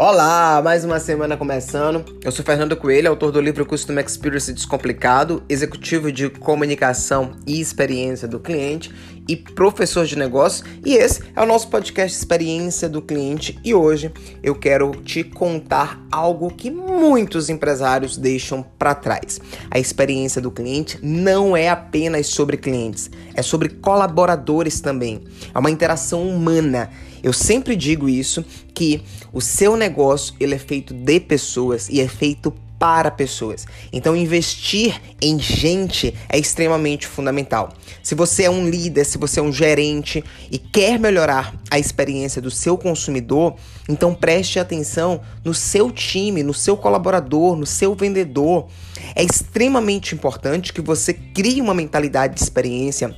Olá, 0.00 0.62
mais 0.62 0.84
uma 0.84 1.00
semana 1.00 1.36
começando. 1.36 2.04
Eu 2.22 2.30
sou 2.30 2.44
Fernando 2.44 2.76
Coelho, 2.76 3.10
autor 3.10 3.32
do 3.32 3.40
livro 3.40 3.66
Customer 3.66 4.06
Experience 4.06 4.52
Descomplicado, 4.52 5.42
executivo 5.48 6.12
de 6.12 6.30
comunicação 6.30 7.32
e 7.44 7.60
experiência 7.60 8.28
do 8.28 8.38
cliente 8.38 8.94
e 9.28 9.36
professor 9.36 10.06
de 10.06 10.16
negócios. 10.16 10.64
E 10.84 10.94
esse 10.94 11.22
é 11.36 11.42
o 11.42 11.46
nosso 11.46 11.68
podcast 11.68 12.16
Experiência 12.16 12.88
do 12.88 13.02
Cliente. 13.02 13.58
E 13.62 13.74
hoje 13.74 14.10
eu 14.42 14.54
quero 14.54 14.90
te 15.02 15.22
contar 15.22 16.02
algo 16.10 16.50
que 16.50 16.70
muitos 16.70 17.50
empresários 17.50 18.16
deixam 18.16 18.64
para 18.78 18.94
trás. 18.94 19.40
A 19.70 19.78
experiência 19.78 20.40
do 20.40 20.50
cliente 20.50 20.98
não 21.02 21.56
é 21.56 21.68
apenas 21.68 22.28
sobre 22.28 22.56
clientes, 22.56 23.10
é 23.34 23.42
sobre 23.42 23.68
colaboradores 23.68 24.80
também. 24.80 25.22
É 25.54 25.58
uma 25.58 25.70
interação 25.70 26.26
humana 26.26 26.90
eu 27.22 27.32
sempre 27.32 27.74
digo 27.74 28.08
isso 28.08 28.44
que 28.72 29.02
o 29.32 29.40
seu 29.40 29.76
negócio 29.76 30.34
ele 30.38 30.54
é 30.54 30.58
feito 30.58 30.94
de 30.94 31.20
pessoas 31.20 31.88
e 31.88 32.00
é 32.00 32.08
feito 32.08 32.52
para 32.78 33.10
pessoas. 33.10 33.66
Então, 33.92 34.14
investir 34.14 35.00
em 35.20 35.38
gente 35.38 36.14
é 36.28 36.38
extremamente 36.38 37.06
fundamental. 37.06 37.72
Se 38.02 38.14
você 38.14 38.44
é 38.44 38.50
um 38.50 38.68
líder, 38.68 39.04
se 39.04 39.18
você 39.18 39.40
é 39.40 39.42
um 39.42 39.52
gerente 39.52 40.24
e 40.50 40.58
quer 40.58 40.98
melhorar 40.98 41.54
a 41.70 41.78
experiência 41.78 42.40
do 42.40 42.50
seu 42.50 42.78
consumidor, 42.78 43.56
então 43.88 44.14
preste 44.14 44.58
atenção 44.58 45.20
no 45.44 45.52
seu 45.52 45.90
time, 45.90 46.42
no 46.42 46.54
seu 46.54 46.76
colaborador, 46.76 47.56
no 47.56 47.66
seu 47.66 47.94
vendedor. 47.94 48.68
É 49.14 49.22
extremamente 49.22 50.14
importante 50.14 50.72
que 50.72 50.80
você 50.80 51.12
crie 51.12 51.60
uma 51.60 51.74
mentalidade 51.74 52.34
de 52.34 52.42
experiência 52.42 53.14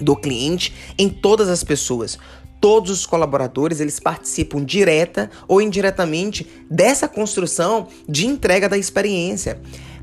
do 0.00 0.16
cliente 0.16 0.74
em 0.98 1.08
todas 1.08 1.48
as 1.48 1.64
pessoas. 1.64 2.18
Todos 2.60 2.90
os 2.90 3.06
colaboradores, 3.06 3.80
eles 3.80 3.98
participam 3.98 4.62
direta 4.62 5.30
ou 5.48 5.62
indiretamente 5.62 6.46
dessa 6.70 7.08
construção 7.08 7.88
de 8.08 8.26
entrega 8.26 8.68
da 8.68 8.76
experiência. 8.76 9.60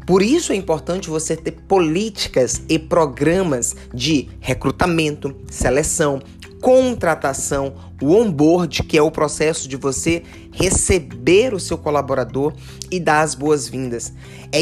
Por 0.07 0.23
isso 0.23 0.53
é 0.53 0.55
importante 0.55 1.09
você 1.09 1.35
ter 1.35 1.51
políticas 1.51 2.61
e 2.69 2.79
programas 2.79 3.75
de 3.93 4.29
recrutamento, 4.39 5.35
seleção, 5.51 6.21
contratação, 6.61 7.75
o 8.01 8.13
onboard, 8.13 8.83
que 8.83 8.97
é 8.97 9.01
o 9.01 9.11
processo 9.11 9.67
de 9.67 9.75
você 9.75 10.23
receber 10.51 11.53
o 11.53 11.59
seu 11.59 11.77
colaborador 11.77 12.53
e 12.89 12.99
dar 12.99 13.21
as 13.21 13.35
boas-vindas. 13.35 14.13
É 14.51 14.61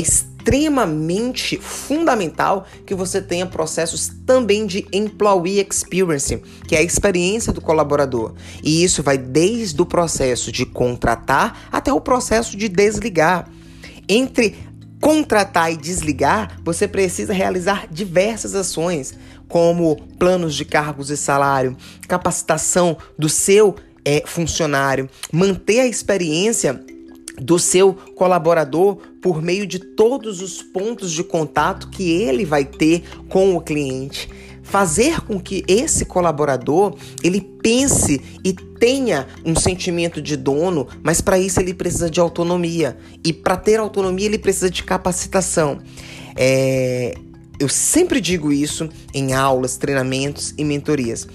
fundamental 1.59 2.67
que 2.85 2.93
você 2.93 3.19
tenha 3.21 3.45
processos 3.45 4.11
também 4.25 4.65
de 4.65 4.85
employee 4.93 5.59
experience, 5.59 6.37
que 6.67 6.75
é 6.75 6.79
a 6.79 6.83
experiência 6.83 7.51
do 7.51 7.59
colaborador. 7.59 8.33
E 8.63 8.83
isso 8.83 9.01
vai 9.01 9.17
desde 9.17 9.81
o 9.81 9.85
processo 9.85 10.51
de 10.51 10.65
contratar 10.65 11.67
até 11.71 11.91
o 11.91 11.99
processo 11.99 12.55
de 12.55 12.69
desligar. 12.69 13.49
Entre 14.07 14.55
contratar 15.01 15.71
e 15.71 15.77
desligar, 15.77 16.59
você 16.63 16.87
precisa 16.87 17.33
realizar 17.33 17.87
diversas 17.91 18.55
ações, 18.55 19.13
como 19.47 19.95
planos 20.17 20.55
de 20.55 20.65
cargos 20.65 21.09
e 21.09 21.17
salário, 21.17 21.75
capacitação 22.07 22.97
do 23.17 23.29
seu 23.29 23.75
é, 24.03 24.23
funcionário, 24.25 25.09
manter 25.31 25.79
a 25.81 25.87
experiência 25.87 26.83
do 27.37 27.59
seu 27.59 27.93
colaborador 28.15 28.97
por 29.21 29.41
meio 29.41 29.65
de 29.67 29.79
todos 29.79 30.41
os 30.41 30.61
pontos 30.61 31.11
de 31.11 31.23
contato 31.23 31.89
que 31.89 32.09
ele 32.09 32.45
vai 32.45 32.65
ter 32.65 33.03
com 33.29 33.55
o 33.55 33.61
cliente 33.61 34.29
fazer 34.65 35.21
com 35.21 35.39
que 35.39 35.63
esse 35.67 36.05
colaborador 36.05 36.95
ele 37.23 37.39
pense 37.39 38.19
e 38.43 38.51
tenha 38.51 39.27
um 39.45 39.55
sentimento 39.55 40.21
de 40.21 40.35
dono, 40.35 40.87
mas 41.03 41.21
para 41.21 41.37
isso 41.37 41.59
ele 41.59 41.73
precisa 41.73 42.09
de 42.09 42.19
autonomia 42.19 42.97
e 43.23 43.31
para 43.31 43.55
ter 43.55 43.79
autonomia 43.79 44.25
ele 44.25 44.39
precisa 44.39 44.69
de 44.69 44.83
capacitação. 44.83 45.79
É, 46.35 47.13
eu 47.59 47.69
sempre 47.69 48.19
digo 48.19 48.51
isso 48.51 48.89
em 49.13 49.33
aulas, 49.33 49.77
treinamentos 49.77 50.53
e 50.57 50.63
mentorias. 50.63 51.27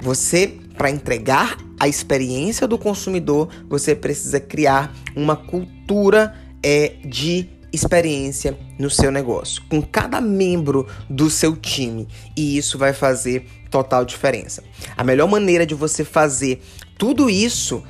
Você, 0.00 0.58
para 0.76 0.90
entregar 0.90 1.56
a 1.78 1.88
experiência 1.88 2.66
do 2.66 2.78
consumidor, 2.78 3.48
você 3.68 3.94
precisa 3.94 4.40
criar 4.40 4.94
uma 5.14 5.36
cultura 5.36 6.34
é, 6.62 6.96
de 7.04 7.48
experiência 7.72 8.56
no 8.78 8.88
seu 8.88 9.10
negócio, 9.10 9.62
com 9.68 9.82
cada 9.82 10.20
membro 10.20 10.86
do 11.10 11.28
seu 11.28 11.56
time, 11.56 12.06
e 12.36 12.56
isso 12.56 12.78
vai 12.78 12.92
fazer 12.92 13.46
total 13.70 14.04
diferença. 14.04 14.62
A 14.96 15.02
melhor 15.02 15.28
maneira 15.28 15.66
de 15.66 15.74
você 15.74 16.04
fazer 16.04 16.62
tudo 16.96 17.28
isso 17.28 17.82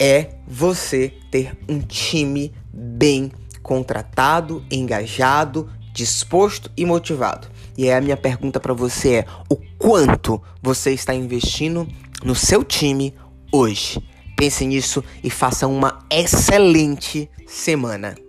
é 0.00 0.36
você 0.46 1.12
ter 1.30 1.56
um 1.68 1.80
time 1.80 2.52
bem 2.72 3.32
contratado, 3.62 4.64
engajado, 4.70 5.68
disposto 5.96 6.70
e 6.76 6.84
motivado. 6.84 7.48
E 7.76 7.84
aí 7.84 7.92
a 7.92 8.00
minha 8.00 8.16
pergunta 8.16 8.60
para 8.60 8.74
você 8.74 9.14
é: 9.14 9.26
o 9.48 9.56
quanto 9.78 10.40
você 10.62 10.92
está 10.92 11.14
investindo 11.14 11.88
no 12.22 12.34
seu 12.34 12.62
time 12.62 13.14
hoje? 13.50 13.98
Pense 14.36 14.66
nisso 14.66 15.02
e 15.24 15.30
faça 15.30 15.66
uma 15.66 16.04
excelente 16.10 17.30
semana. 17.46 18.25